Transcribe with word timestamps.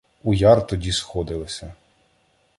У 0.23 0.33
Яр 0.33 0.67
тойді 0.67 0.91
сходилися 0.91 1.73